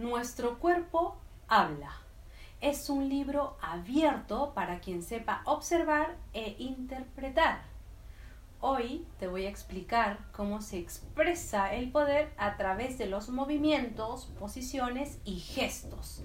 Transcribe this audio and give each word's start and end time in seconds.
Nuestro 0.00 0.58
cuerpo 0.58 1.18
habla. 1.46 1.92
Es 2.62 2.88
un 2.88 3.10
libro 3.10 3.58
abierto 3.60 4.52
para 4.54 4.80
quien 4.80 5.02
sepa 5.02 5.42
observar 5.44 6.16
e 6.32 6.56
interpretar. 6.58 7.60
Hoy 8.62 9.06
te 9.18 9.26
voy 9.26 9.44
a 9.44 9.50
explicar 9.50 10.16
cómo 10.32 10.62
se 10.62 10.78
expresa 10.78 11.74
el 11.74 11.90
poder 11.90 12.32
a 12.38 12.56
través 12.56 12.96
de 12.96 13.08
los 13.08 13.28
movimientos, 13.28 14.24
posiciones 14.38 15.18
y 15.26 15.38
gestos. 15.38 16.22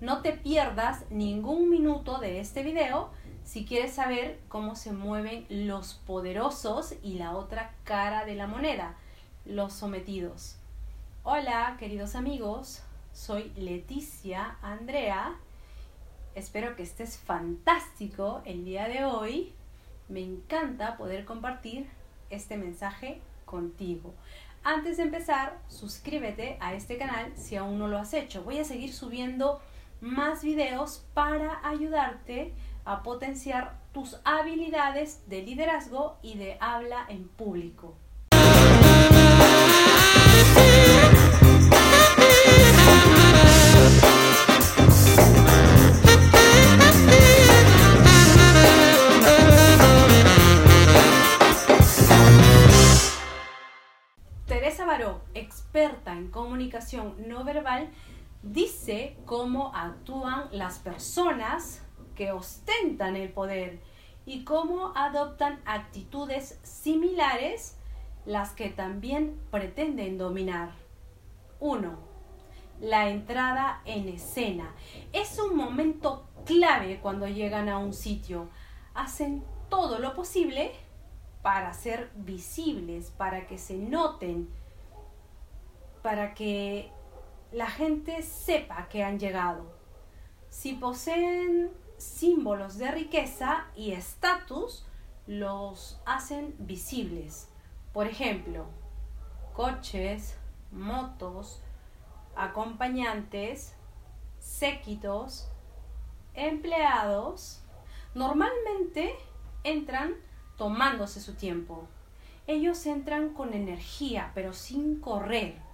No 0.00 0.22
te 0.22 0.32
pierdas 0.32 1.04
ningún 1.10 1.68
minuto 1.68 2.20
de 2.20 2.40
este 2.40 2.62
video 2.62 3.10
si 3.44 3.66
quieres 3.66 3.92
saber 3.92 4.40
cómo 4.48 4.74
se 4.74 4.92
mueven 4.92 5.44
los 5.50 5.92
poderosos 5.92 6.94
y 7.02 7.18
la 7.18 7.36
otra 7.36 7.74
cara 7.84 8.24
de 8.24 8.36
la 8.36 8.46
moneda, 8.46 8.96
los 9.44 9.74
sometidos. 9.74 10.56
Hola, 11.24 11.76
queridos 11.78 12.14
amigos, 12.14 12.80
soy 13.18 13.50
Leticia 13.56 14.58
Andrea. 14.62 15.34
Espero 16.36 16.76
que 16.76 16.84
estés 16.84 17.18
fantástico 17.18 18.42
el 18.44 18.64
día 18.64 18.86
de 18.86 19.04
hoy. 19.04 19.52
Me 20.08 20.20
encanta 20.20 20.96
poder 20.96 21.24
compartir 21.24 21.88
este 22.30 22.56
mensaje 22.56 23.20
contigo. 23.44 24.14
Antes 24.62 24.98
de 24.98 25.02
empezar, 25.02 25.58
suscríbete 25.66 26.58
a 26.60 26.74
este 26.74 26.96
canal 26.96 27.32
si 27.36 27.56
aún 27.56 27.78
no 27.78 27.88
lo 27.88 27.98
has 27.98 28.14
hecho. 28.14 28.44
Voy 28.44 28.60
a 28.60 28.64
seguir 28.64 28.92
subiendo 28.92 29.60
más 30.00 30.44
videos 30.44 31.04
para 31.12 31.60
ayudarte 31.68 32.54
a 32.84 33.02
potenciar 33.02 33.80
tus 33.92 34.20
habilidades 34.24 35.28
de 35.28 35.42
liderazgo 35.42 36.18
y 36.22 36.38
de 36.38 36.56
habla 36.60 37.04
en 37.08 37.28
público. 37.28 37.96
Experta 55.34 56.12
en 56.12 56.30
comunicación 56.30 57.14
no 57.26 57.44
verbal, 57.44 57.90
dice 58.42 59.16
cómo 59.24 59.72
actúan 59.74 60.48
las 60.52 60.78
personas 60.78 61.82
que 62.14 62.32
ostentan 62.32 63.16
el 63.16 63.30
poder 63.30 63.80
y 64.26 64.44
cómo 64.44 64.92
adoptan 64.94 65.60
actitudes 65.64 66.58
similares 66.62 67.76
las 68.26 68.50
que 68.52 68.68
también 68.68 69.40
pretenden 69.50 70.18
dominar. 70.18 70.72
1. 71.60 71.98
La 72.80 73.08
entrada 73.08 73.80
en 73.84 74.08
escena. 74.08 74.74
Es 75.12 75.38
un 75.38 75.56
momento 75.56 76.28
clave 76.44 77.00
cuando 77.00 77.26
llegan 77.26 77.68
a 77.68 77.78
un 77.78 77.92
sitio. 77.92 78.50
Hacen 78.94 79.44
todo 79.68 79.98
lo 79.98 80.14
posible 80.14 80.72
para 81.42 81.72
ser 81.72 82.10
visibles, 82.14 83.10
para 83.10 83.46
que 83.46 83.58
se 83.58 83.78
noten, 83.78 84.50
para 86.02 86.34
que 86.34 86.90
la 87.52 87.66
gente 87.66 88.22
sepa 88.22 88.88
que 88.88 89.02
han 89.02 89.18
llegado. 89.18 89.72
Si 90.50 90.74
poseen 90.74 91.70
símbolos 91.96 92.78
de 92.78 92.90
riqueza 92.90 93.66
y 93.74 93.92
estatus, 93.92 94.86
los 95.26 96.00
hacen 96.06 96.54
visibles. 96.58 97.48
Por 97.92 98.06
ejemplo, 98.06 98.66
coches, 99.52 100.36
motos, 100.70 101.62
acompañantes, 102.36 103.74
séquitos, 104.38 105.48
empleados, 106.34 107.62
normalmente 108.14 109.14
entran 109.64 110.14
tomándose 110.56 111.20
su 111.20 111.34
tiempo. 111.34 111.88
Ellos 112.46 112.86
entran 112.86 113.34
con 113.34 113.52
energía, 113.52 114.32
pero 114.34 114.52
sin 114.52 115.00
correr 115.00 115.67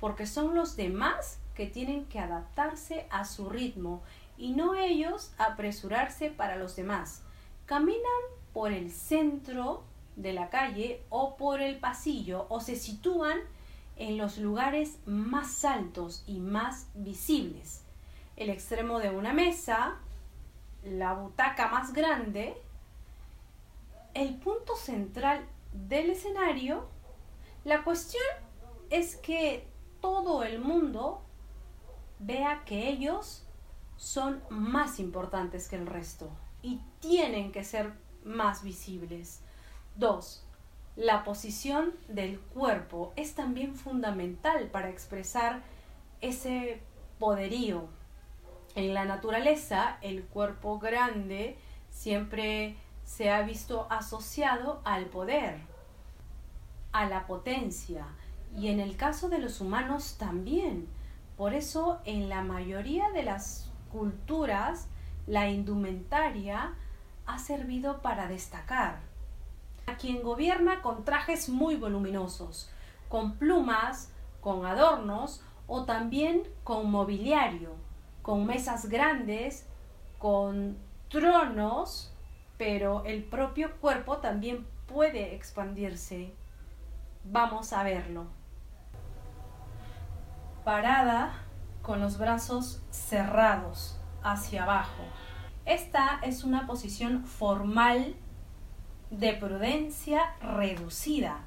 porque 0.00 0.26
son 0.26 0.54
los 0.54 0.76
demás 0.76 1.38
que 1.54 1.66
tienen 1.66 2.04
que 2.06 2.18
adaptarse 2.18 3.06
a 3.10 3.24
su 3.24 3.48
ritmo 3.48 4.02
y 4.36 4.52
no 4.52 4.74
ellos 4.74 5.32
apresurarse 5.38 6.30
para 6.30 6.56
los 6.56 6.76
demás. 6.76 7.22
Caminan 7.64 8.02
por 8.52 8.72
el 8.72 8.90
centro 8.90 9.82
de 10.16 10.32
la 10.32 10.50
calle 10.50 11.02
o 11.08 11.36
por 11.36 11.60
el 11.60 11.78
pasillo 11.78 12.46
o 12.48 12.60
se 12.60 12.76
sitúan 12.76 13.38
en 13.96 14.18
los 14.18 14.38
lugares 14.38 14.98
más 15.06 15.64
altos 15.64 16.22
y 16.26 16.40
más 16.40 16.88
visibles. 16.94 17.82
El 18.36 18.50
extremo 18.50 18.98
de 18.98 19.10
una 19.10 19.32
mesa, 19.32 19.96
la 20.84 21.14
butaca 21.14 21.68
más 21.68 21.92
grande, 21.92 22.54
el 24.14 24.34
punto 24.36 24.76
central 24.76 25.46
del 25.72 26.10
escenario. 26.10 26.86
La 27.64 27.82
cuestión 27.82 28.24
es 28.90 29.16
que 29.16 29.66
todo 30.06 30.44
el 30.44 30.60
mundo 30.60 31.20
vea 32.20 32.62
que 32.64 32.88
ellos 32.88 33.44
son 33.96 34.40
más 34.50 35.00
importantes 35.00 35.68
que 35.68 35.74
el 35.74 35.84
resto 35.84 36.30
y 36.62 36.80
tienen 37.00 37.50
que 37.50 37.64
ser 37.64 37.92
más 38.22 38.62
visibles. 38.62 39.40
Dos, 39.96 40.46
la 40.94 41.24
posición 41.24 41.92
del 42.06 42.38
cuerpo 42.38 43.14
es 43.16 43.34
también 43.34 43.74
fundamental 43.74 44.68
para 44.70 44.90
expresar 44.90 45.62
ese 46.20 46.80
poderío. 47.18 47.88
En 48.76 48.94
la 48.94 49.06
naturaleza, 49.06 49.98
el 50.02 50.22
cuerpo 50.22 50.78
grande 50.78 51.58
siempre 51.90 52.76
se 53.02 53.32
ha 53.32 53.42
visto 53.42 53.88
asociado 53.90 54.82
al 54.84 55.06
poder, 55.06 55.62
a 56.92 57.06
la 57.06 57.26
potencia, 57.26 58.06
y 58.56 58.68
en 58.68 58.80
el 58.80 58.96
caso 58.96 59.28
de 59.28 59.38
los 59.38 59.60
humanos 59.60 60.16
también. 60.18 60.88
Por 61.36 61.52
eso 61.52 62.00
en 62.04 62.30
la 62.30 62.42
mayoría 62.42 63.10
de 63.10 63.22
las 63.22 63.70
culturas 63.92 64.88
la 65.26 65.48
indumentaria 65.48 66.72
ha 67.26 67.38
servido 67.38 68.00
para 68.00 68.28
destacar. 68.28 69.00
A 69.86 69.96
quien 69.96 70.22
gobierna 70.22 70.80
con 70.80 71.04
trajes 71.04 71.48
muy 71.48 71.76
voluminosos, 71.76 72.70
con 73.08 73.36
plumas, 73.36 74.10
con 74.40 74.64
adornos 74.64 75.42
o 75.66 75.84
también 75.84 76.42
con 76.64 76.90
mobiliario, 76.90 77.74
con 78.22 78.46
mesas 78.46 78.88
grandes, 78.88 79.66
con 80.18 80.78
tronos, 81.10 82.12
pero 82.56 83.04
el 83.04 83.22
propio 83.22 83.76
cuerpo 83.80 84.18
también 84.18 84.66
puede 84.86 85.34
expandirse. 85.34 86.32
Vamos 87.24 87.72
a 87.72 87.82
verlo 87.82 88.26
parada 90.66 91.32
con 91.80 92.00
los 92.00 92.18
brazos 92.18 92.82
cerrados 92.90 94.00
hacia 94.24 94.64
abajo. 94.64 95.04
Esta 95.64 96.18
es 96.24 96.42
una 96.42 96.66
posición 96.66 97.24
formal 97.24 98.16
de 99.12 99.32
prudencia 99.34 100.34
reducida, 100.40 101.38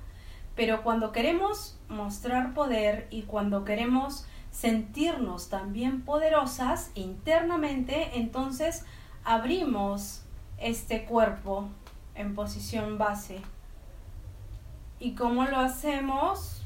pero 0.56 0.84
cuando 0.84 1.12
queremos 1.12 1.78
mostrar 1.90 2.54
poder 2.54 3.08
y 3.10 3.24
cuando 3.24 3.66
queremos 3.66 4.26
sentirnos 4.52 5.50
también 5.50 6.04
poderosas 6.04 6.92
internamente, 6.96 8.18
entonces 8.18 8.86
abrimos 9.26 10.24
este 10.58 11.04
cuerpo 11.04 11.68
en 12.16 12.36
posición 12.36 12.98
base. 12.98 13.42
¿Y 14.98 15.14
cómo 15.16 15.44
lo 15.44 15.60
hacemos? 15.60 16.64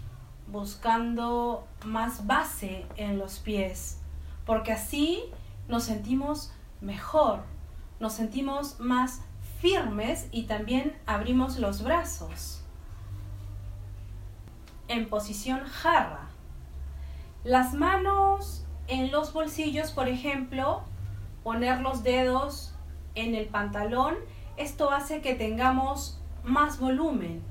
Buscando 0.48 1.68
más 1.86 2.28
base 2.28 2.86
en 2.96 3.18
los 3.18 3.40
pies, 3.40 4.00
porque 4.46 4.72
así 4.72 5.24
nos 5.68 5.84
sentimos 5.84 6.52
mejor, 6.82 7.44
nos 8.00 8.14
sentimos 8.14 8.80
más 8.80 9.22
firmes 9.60 10.28
y 10.32 10.44
también 10.44 10.98
abrimos 11.06 11.58
los 11.58 11.84
brazos. 11.84 12.62
En 14.88 15.08
posición 15.08 15.62
jarra. 15.66 16.28
Las 17.44 17.74
manos 17.74 18.66
en 18.88 19.12
los 19.12 19.34
bolsillos, 19.34 19.92
por 19.92 20.08
ejemplo, 20.08 20.84
poner 21.44 21.80
los 21.80 22.04
dedos 22.04 22.76
en 23.16 23.36
el 23.36 23.48
pantalón, 23.48 24.16
esto 24.58 24.92
hace 24.92 25.22
que 25.22 25.36
tengamos 25.36 26.20
más 26.44 26.80
volumen, 26.80 27.42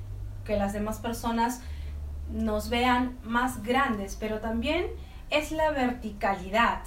que 0.44 0.56
las 0.56 0.72
demás 0.72 0.98
personas 0.98 1.62
nos 2.30 2.68
vean 2.68 3.18
más 3.24 3.62
grandes, 3.62 4.16
pero 4.18 4.40
también 4.40 4.86
es 5.30 5.52
la 5.52 5.70
verticalidad. 5.70 6.82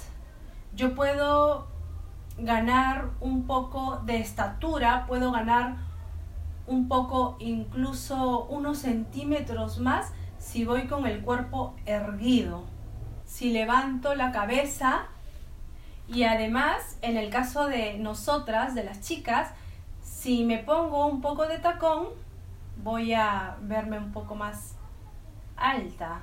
Yo 0.74 0.94
puedo 0.94 1.68
ganar 2.38 3.10
un 3.20 3.46
poco 3.46 4.00
de 4.04 4.18
estatura, 4.18 5.06
puedo 5.06 5.32
ganar 5.32 5.76
un 6.66 6.88
poco, 6.88 7.36
incluso 7.38 8.44
unos 8.46 8.78
centímetros 8.78 9.78
más 9.78 10.12
si 10.38 10.64
voy 10.64 10.86
con 10.86 11.06
el 11.06 11.22
cuerpo 11.22 11.74
erguido. 11.86 12.64
si 13.24 13.50
levanto 13.52 14.14
la 14.14 14.30
cabeza 14.30 15.06
y 16.06 16.22
además 16.22 16.96
en 17.02 17.16
el 17.16 17.28
caso 17.30 17.66
de 17.66 17.98
nosotras, 17.98 18.76
de 18.76 18.84
las 18.84 19.00
chicas, 19.00 19.50
si 20.02 20.44
me 20.44 20.58
pongo 20.58 21.06
un 21.06 21.20
poco 21.20 21.48
de 21.48 21.58
tacón, 21.58 22.06
voy 22.82 23.14
a 23.14 23.56
verme 23.62 23.98
un 23.98 24.12
poco 24.12 24.36
más 24.36 24.76
alta 25.56 26.20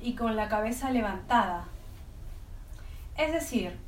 y 0.00 0.14
con 0.14 0.36
la 0.36 0.48
cabeza 0.48 0.90
levantada. 0.90 1.64
Es 3.16 3.32
decir, 3.32 3.78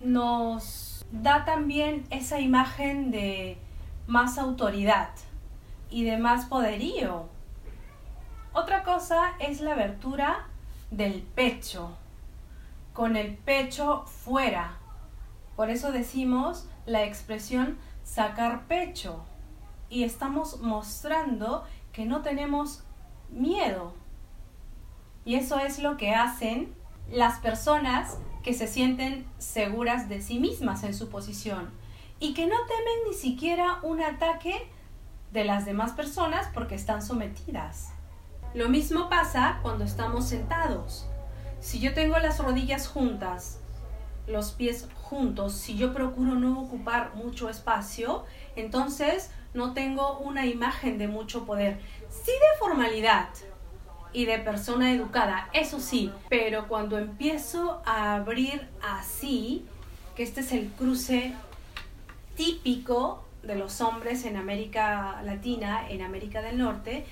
nos 0.00 1.04
da 1.10 1.44
también 1.44 2.06
esa 2.10 2.40
imagen 2.40 3.10
de 3.10 3.58
más 4.06 4.38
autoridad 4.38 5.10
y 5.90 6.04
de 6.04 6.18
más 6.18 6.46
poderío. 6.46 7.28
Otra 8.52 8.82
cosa 8.82 9.32
es 9.38 9.60
la 9.60 9.72
abertura 9.72 10.46
del 10.90 11.22
pecho, 11.22 11.96
con 12.92 13.16
el 13.16 13.36
pecho 13.36 14.04
fuera. 14.06 14.76
Por 15.56 15.70
eso 15.70 15.92
decimos 15.92 16.66
la 16.86 17.04
expresión 17.04 17.78
sacar 18.02 18.66
pecho 18.66 19.24
y 19.88 20.04
estamos 20.04 20.60
mostrando 20.60 21.64
que 21.92 22.06
no 22.06 22.22
tenemos 22.22 22.82
miedo. 23.32 23.94
Y 25.24 25.34
eso 25.36 25.58
es 25.58 25.78
lo 25.78 25.96
que 25.96 26.14
hacen 26.14 26.74
las 27.10 27.38
personas 27.40 28.18
que 28.42 28.54
se 28.54 28.66
sienten 28.66 29.26
seguras 29.38 30.08
de 30.08 30.22
sí 30.22 30.38
mismas 30.38 30.82
en 30.84 30.94
su 30.94 31.08
posición 31.08 31.70
y 32.18 32.34
que 32.34 32.46
no 32.46 32.56
temen 32.66 33.08
ni 33.08 33.14
siquiera 33.14 33.78
un 33.82 34.00
ataque 34.00 34.70
de 35.32 35.44
las 35.44 35.64
demás 35.64 35.92
personas 35.92 36.48
porque 36.52 36.74
están 36.74 37.02
sometidas. 37.02 37.92
Lo 38.54 38.68
mismo 38.68 39.08
pasa 39.08 39.58
cuando 39.62 39.84
estamos 39.84 40.28
sentados. 40.28 41.06
Si 41.60 41.78
yo 41.78 41.94
tengo 41.94 42.18
las 42.18 42.38
rodillas 42.38 42.88
juntas, 42.88 43.60
los 44.30 44.52
pies 44.52 44.88
juntos, 44.94 45.54
si 45.54 45.76
yo 45.76 45.92
procuro 45.92 46.34
no 46.34 46.60
ocupar 46.60 47.14
mucho 47.14 47.48
espacio, 47.48 48.24
entonces 48.56 49.30
no 49.54 49.72
tengo 49.72 50.18
una 50.18 50.46
imagen 50.46 50.98
de 50.98 51.08
mucho 51.08 51.44
poder. 51.44 51.80
Sí 52.08 52.30
de 52.30 52.58
formalidad 52.58 53.28
y 54.12 54.24
de 54.24 54.38
persona 54.38 54.92
educada, 54.92 55.48
eso 55.52 55.80
sí, 55.80 56.12
pero 56.28 56.66
cuando 56.66 56.98
empiezo 56.98 57.82
a 57.84 58.16
abrir 58.16 58.68
así, 58.82 59.64
que 60.16 60.22
este 60.22 60.40
es 60.40 60.52
el 60.52 60.68
cruce 60.70 61.34
típico 62.36 63.24
de 63.42 63.54
los 63.54 63.80
hombres 63.80 64.24
en 64.24 64.36
América 64.36 65.22
Latina, 65.24 65.88
en 65.88 66.02
América 66.02 66.42
del 66.42 66.58
Norte, 66.58 67.06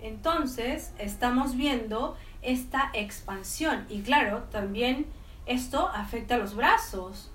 entonces 0.00 0.92
estamos 0.98 1.56
viendo 1.56 2.16
esta 2.42 2.90
expansión 2.94 3.84
y 3.88 4.02
claro, 4.02 4.44
también 4.50 5.06
esto 5.48 5.88
afecta 5.88 6.36
los 6.36 6.54
brazos. 6.54 7.30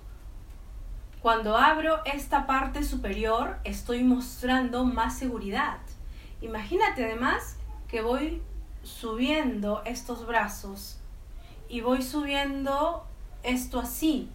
Cuando 1.20 1.56
abro 1.56 2.04
esta 2.04 2.46
parte 2.46 2.84
superior 2.84 3.58
estoy 3.64 4.04
mostrando 4.04 4.84
más 4.84 5.18
seguridad. 5.18 5.78
Imagínate 6.40 7.04
además 7.04 7.56
que 7.88 8.02
voy 8.02 8.40
subiendo 8.82 9.82
estos 9.84 10.26
brazos 10.26 11.00
y 11.68 11.80
voy 11.80 12.02
subiendo 12.02 13.04
esto 13.42 13.80
así. 13.80 14.30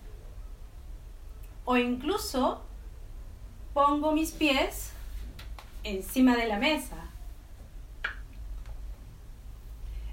O 1.64 1.78
incluso 1.78 2.62
pongo 3.74 4.12
mis 4.12 4.32
pies 4.32 4.92
encima 5.84 6.36
de 6.36 6.48
la 6.48 6.58
mesa. 6.58 6.98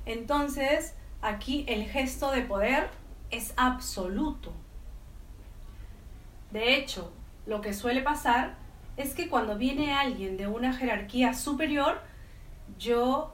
Entonces, 0.04 0.94
aquí 1.20 1.64
el 1.66 1.84
gesto 1.86 2.30
de 2.30 2.42
poder 2.42 2.90
es 3.31 3.52
absoluto. 3.56 4.52
De 6.50 6.76
hecho, 6.76 7.12
lo 7.46 7.61
que 7.61 7.73
suele 7.73 8.02
pasar 8.02 8.56
es 8.96 9.14
que 9.14 9.28
cuando 9.28 9.56
viene 9.58 9.94
alguien 9.94 10.37
de 10.37 10.46
una 10.46 10.73
jerarquía 10.73 11.34
superior, 11.34 12.00
yo 12.78 13.32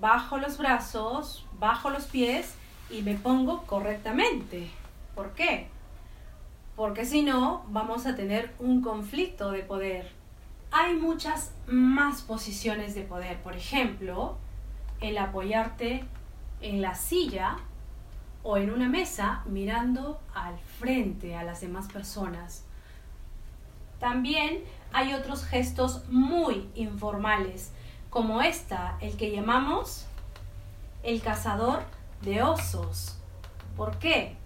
bajo 0.00 0.38
los 0.38 0.58
brazos, 0.58 1.46
bajo 1.58 1.90
los 1.90 2.04
pies 2.04 2.54
y 2.90 3.02
me 3.02 3.14
pongo 3.14 3.62
correctamente. 3.62 4.70
¿Por 5.14 5.32
qué? 5.32 5.68
Porque 6.76 7.04
si 7.04 7.22
no, 7.22 7.64
vamos 7.68 8.06
a 8.06 8.16
tener 8.16 8.52
un 8.58 8.82
conflicto 8.82 9.52
de 9.52 9.60
poder. 9.60 10.10
Hay 10.72 10.94
muchas 10.94 11.52
más 11.66 12.22
posiciones 12.22 12.94
de 12.94 13.02
poder. 13.02 13.40
Por 13.42 13.54
ejemplo, 13.54 14.36
el 15.00 15.18
apoyarte 15.18 16.04
en 16.60 16.82
la 16.82 16.94
silla 16.94 17.58
o 18.44 18.58
en 18.58 18.70
una 18.70 18.88
mesa 18.88 19.42
mirando 19.46 20.20
al 20.34 20.56
frente 20.78 21.34
a 21.34 21.42
las 21.42 21.62
demás 21.62 21.90
personas. 21.90 22.64
También 23.98 24.62
hay 24.92 25.14
otros 25.14 25.44
gestos 25.44 26.08
muy 26.08 26.68
informales 26.74 27.72
como 28.10 28.42
esta, 28.42 28.96
el 29.00 29.16
que 29.16 29.32
llamamos 29.32 30.06
el 31.02 31.20
cazador 31.20 31.82
de 32.20 32.42
osos. 32.42 33.16
¿Por 33.76 33.98
qué? 33.98 34.36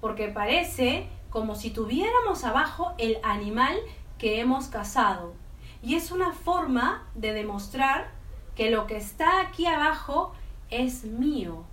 Porque 0.00 0.28
parece 0.28 1.08
como 1.30 1.54
si 1.54 1.70
tuviéramos 1.70 2.44
abajo 2.44 2.92
el 2.98 3.18
animal 3.22 3.76
que 4.18 4.40
hemos 4.40 4.66
cazado. 4.66 5.34
Y 5.82 5.94
es 5.94 6.10
una 6.10 6.32
forma 6.32 7.06
de 7.14 7.32
demostrar 7.32 8.10
que 8.56 8.70
lo 8.70 8.86
que 8.86 8.96
está 8.96 9.40
aquí 9.40 9.66
abajo 9.66 10.32
es 10.70 11.04
mío. 11.04 11.64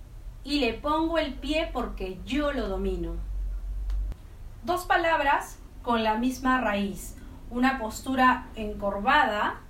Y 0.44 0.60
le 0.60 0.74
pongo 0.74 1.18
el 1.18 1.34
pie 1.34 1.70
porque 1.72 2.20
yo 2.24 2.52
lo 2.52 2.68
domino. 2.68 3.14
Dos 4.62 4.84
palabras 4.84 5.58
con 5.82 6.04
la 6.04 6.16
misma 6.16 6.60
raíz. 6.60 7.16
Una 7.50 7.78
postura 7.78 8.46
encorvada 8.54 9.60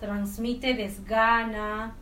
transmite 0.00 0.74
desgana, 0.74 1.94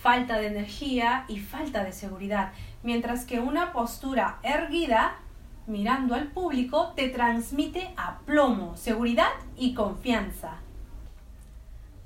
falta 0.00 0.38
de 0.38 0.48
energía 0.48 1.24
y 1.28 1.38
falta 1.38 1.84
de 1.84 1.92
seguridad, 1.92 2.52
mientras 2.82 3.24
que 3.24 3.38
una 3.38 3.72
postura 3.72 4.38
erguida, 4.42 5.16
mirando 5.66 6.14
al 6.14 6.28
público, 6.28 6.92
te 6.96 7.08
transmite 7.08 7.94
aplomo, 7.96 8.76
seguridad 8.76 9.30
y 9.56 9.74
confianza. 9.74 10.54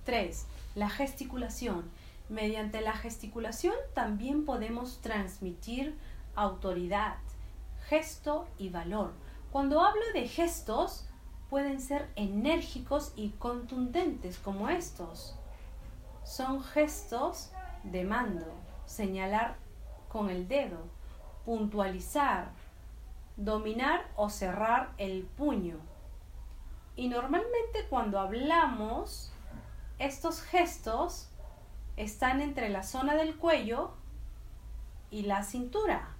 3. 0.05 0.46
La 0.75 0.90
gesticulación. 0.90 1.84
Mediante 2.28 2.81
la 2.81 2.93
gesticulación 2.93 3.75
también 3.94 4.44
podemos 4.44 5.00
transmitir 5.00 5.96
autoridad, 6.34 7.19
gesto 7.88 8.49
y 8.59 8.68
valor. 8.68 9.12
Cuando 9.52 9.80
hablo 9.80 10.02
de 10.12 10.26
gestos, 10.26 11.06
pueden 11.49 11.80
ser 11.80 12.11
enérgicos 12.16 13.12
y 13.14 13.30
contundentes 13.30 14.38
como 14.38 14.68
estos. 14.68 15.37
Son 16.25 16.62
gestos 16.62 17.52
de 17.85 18.04
mando, 18.04 18.52
señalar 18.87 19.56
con 20.09 20.28
el 20.28 20.49
dedo, 20.49 20.78
puntualizar, 21.45 22.50
dominar 23.37 24.11
o 24.16 24.30
cerrar 24.30 24.92
el 24.99 25.23
puño. 25.23 25.78
Y 26.97 27.06
normalmente 27.06 27.87
cuando 27.88 28.18
hablamos, 28.18 29.33
estos 29.99 30.42
gestos 30.42 31.28
están 31.97 32.41
entre 32.41 32.69
la 32.69 32.83
zona 32.83 33.15
del 33.15 33.37
cuello 33.37 33.95
y 35.11 35.23
la 35.23 35.43
cintura. 35.43 36.17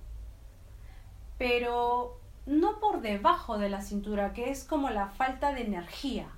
Pero 1.39 2.21
no 2.47 2.79
por 2.81 3.01
debajo 3.01 3.59
de 3.59 3.69
la 3.69 3.83
cintura, 3.83 4.33
que 4.33 4.51
es 4.51 4.65
como 4.65 4.91
la 4.91 5.09
falta 5.09 5.53
de 5.53 5.63
energía. 5.63 6.29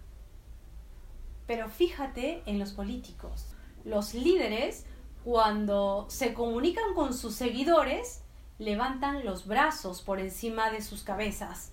Pero 1.47 1.69
fíjate 1.69 2.43
en 2.47 2.59
los 2.59 2.73
políticos. 2.73 3.47
Los 3.85 4.15
líderes, 4.15 4.87
cuando 5.25 6.07
se 6.09 6.35
comunican 6.35 6.95
con 6.95 7.15
sus 7.15 7.35
seguidores, 7.35 8.23
levantan 8.59 9.25
los 9.25 9.47
brazos 9.47 10.03
por 10.03 10.19
encima 10.19 10.71
de 10.71 10.83
sus 10.83 11.05
cabezas 11.05 11.73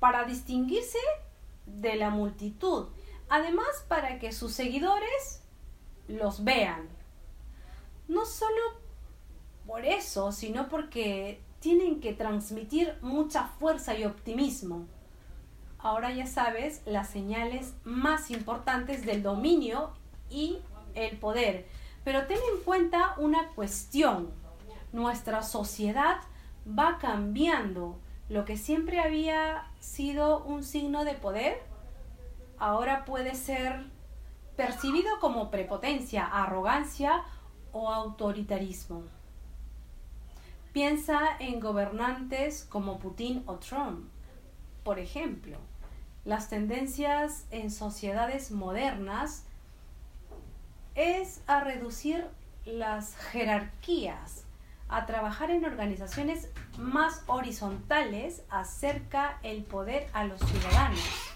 para 0.00 0.24
distinguirse 0.24 0.98
de 1.66 1.96
la 1.96 2.10
multitud. 2.10 2.88
Además, 3.28 3.84
para 3.88 4.18
que 4.18 4.32
sus 4.32 4.52
seguidores 4.52 5.42
los 6.08 6.44
vean. 6.44 6.88
No 8.08 8.26
solo 8.26 8.60
por 9.66 9.84
eso, 9.84 10.32
sino 10.32 10.68
porque 10.68 11.40
tienen 11.60 12.00
que 12.00 12.12
transmitir 12.12 12.98
mucha 13.00 13.44
fuerza 13.44 13.96
y 13.96 14.04
optimismo. 14.04 14.86
Ahora 15.78 16.12
ya 16.12 16.26
sabes 16.26 16.82
las 16.84 17.08
señales 17.08 17.74
más 17.84 18.30
importantes 18.30 19.06
del 19.06 19.22
dominio 19.22 19.92
y 20.28 20.58
el 20.94 21.16
poder. 21.18 21.66
Pero 22.04 22.26
ten 22.26 22.38
en 22.54 22.62
cuenta 22.64 23.14
una 23.16 23.48
cuestión. 23.48 24.30
Nuestra 24.92 25.42
sociedad 25.42 26.20
va 26.66 26.98
cambiando. 26.98 27.98
Lo 28.28 28.44
que 28.44 28.56
siempre 28.56 29.00
había 29.00 29.70
sido 29.80 30.44
un 30.44 30.64
signo 30.64 31.04
de 31.04 31.14
poder, 31.14 31.62
ahora 32.58 33.04
puede 33.04 33.34
ser 33.34 33.86
percibido 34.56 35.18
como 35.20 35.50
prepotencia, 35.50 36.26
arrogancia 36.26 37.24
o 37.74 37.90
autoritarismo. 37.90 39.02
Piensa 40.72 41.20
en 41.38 41.60
gobernantes 41.60 42.66
como 42.70 42.98
Putin 42.98 43.42
o 43.46 43.56
Trump, 43.56 44.08
por 44.82 44.98
ejemplo. 44.98 45.58
Las 46.24 46.48
tendencias 46.48 47.46
en 47.50 47.70
sociedades 47.70 48.50
modernas 48.50 49.44
es 50.94 51.42
a 51.46 51.60
reducir 51.60 52.26
las 52.64 53.16
jerarquías, 53.16 54.44
a 54.88 55.04
trabajar 55.04 55.50
en 55.50 55.64
organizaciones 55.64 56.48
más 56.78 57.22
horizontales 57.26 58.42
acerca 58.48 59.38
el 59.42 59.64
poder 59.64 60.08
a 60.12 60.24
los 60.24 60.40
ciudadanos. 60.40 61.33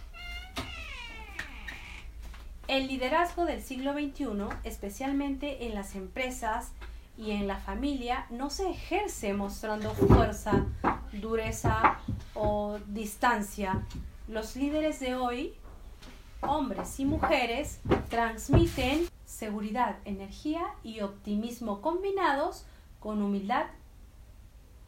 El 2.68 2.86
liderazgo 2.86 3.46
del 3.46 3.62
siglo 3.62 3.94
XXI, 3.94 4.26
especialmente 4.62 5.66
en 5.66 5.74
las 5.74 5.94
empresas 5.94 6.72
y 7.16 7.30
en 7.30 7.46
la 7.46 7.56
familia, 7.56 8.26
no 8.28 8.50
se 8.50 8.68
ejerce 8.68 9.32
mostrando 9.32 9.94
fuerza, 9.94 10.66
dureza 11.10 11.98
o 12.34 12.78
distancia. 12.88 13.86
Los 14.28 14.54
líderes 14.54 15.00
de 15.00 15.14
hoy, 15.14 15.54
hombres 16.42 17.00
y 17.00 17.06
mujeres, 17.06 17.80
transmiten 18.10 19.08
seguridad, 19.24 19.96
energía 20.04 20.62
y 20.82 21.00
optimismo 21.00 21.80
combinados 21.80 22.66
con 23.00 23.22
humildad, 23.22 23.64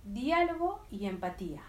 diálogo 0.04 0.82
y 0.90 1.06
empatía. 1.06 1.62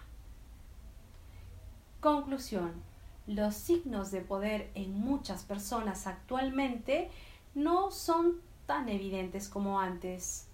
Conclusión. 2.02 2.91
Los 3.28 3.56
signos 3.56 4.12
de 4.12 4.22
poder 4.22 4.72
en 4.76 5.00
muchas 5.00 5.44
personas 5.44 6.08
actualmente 6.08 7.10
no 7.54 7.92
son 7.92 8.42
tan 8.66 8.90
evidentes 8.90 9.48
como 9.48 9.80
antes. 9.80 10.48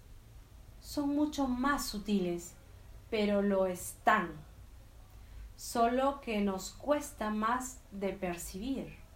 Son 0.79 1.09
mucho 1.09 1.47
más 1.47 1.85
sutiles, 1.85 2.53
pero 3.09 3.41
lo 3.41 3.65
están. 3.65 4.31
Solo 5.55 6.21
que 6.21 6.41
nos 6.41 6.71
cuesta 6.71 7.29
más 7.29 7.79
de 7.91 8.13
percibir 8.13 9.07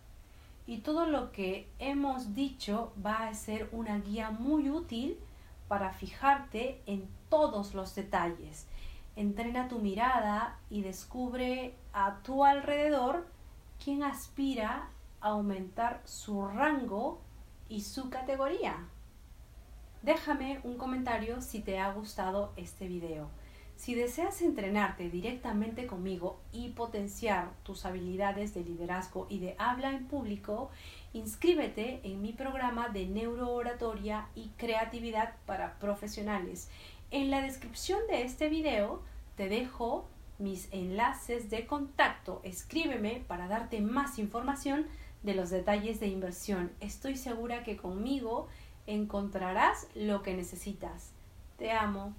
y 0.71 0.77
todo 0.77 1.05
lo 1.05 1.31
que 1.31 1.67
hemos 1.79 2.33
dicho 2.33 2.93
va 3.05 3.27
a 3.27 3.33
ser 3.33 3.67
una 3.71 3.99
guía 3.99 4.31
muy 4.31 4.69
útil 4.69 5.17
para 5.67 5.91
fijarte 5.91 6.81
en 6.85 7.09
todos 7.29 7.73
los 7.73 7.95
detalles. 7.95 8.67
Entrena 9.17 9.67
tu 9.67 9.79
mirada 9.79 10.59
y 10.69 10.81
descubre 10.81 11.75
a 11.93 12.19
tu 12.23 12.45
alrededor 12.45 13.27
quién 13.83 14.03
aspira 14.03 14.89
a 15.21 15.29
aumentar 15.29 16.01
su 16.05 16.47
rango 16.47 17.19
y 17.67 17.81
su 17.81 18.09
categoría. 18.09 18.75
Déjame 20.03 20.59
un 20.63 20.77
comentario 20.77 21.41
si 21.41 21.61
te 21.61 21.79
ha 21.79 21.91
gustado 21.91 22.53
este 22.57 22.87
video. 22.87 23.29
Si 23.75 23.95
deseas 23.95 24.41
entrenarte 24.43 25.09
directamente 25.09 25.87
conmigo 25.87 26.39
y 26.51 26.69
potenciar 26.69 27.49
tus 27.63 27.85
habilidades 27.85 28.53
de 28.53 28.63
liderazgo 28.63 29.25
y 29.29 29.39
de 29.39 29.55
habla 29.57 29.91
en 29.91 30.05
público, 30.05 30.69
inscríbete 31.13 32.01
en 32.03 32.21
mi 32.21 32.33
programa 32.33 32.89
de 32.89 33.07
neurooratoria 33.07 34.27
y 34.35 34.49
creatividad 34.57 35.33
para 35.47 35.79
profesionales. 35.79 36.69
En 37.09 37.31
la 37.31 37.41
descripción 37.41 37.99
de 38.07 38.21
este 38.21 38.49
video 38.49 39.01
te 39.35 39.49
dejo 39.49 40.07
mis 40.41 40.67
enlaces 40.71 41.49
de 41.49 41.65
contacto. 41.65 42.41
Escríbeme 42.43 43.23
para 43.27 43.47
darte 43.47 43.79
más 43.79 44.19
información 44.19 44.87
de 45.23 45.35
los 45.35 45.49
detalles 45.49 45.99
de 45.99 46.07
inversión. 46.07 46.71
Estoy 46.79 47.15
segura 47.15 47.63
que 47.63 47.77
conmigo 47.77 48.47
encontrarás 48.87 49.87
lo 49.95 50.23
que 50.23 50.33
necesitas. 50.33 51.11
Te 51.57 51.71
amo. 51.71 52.13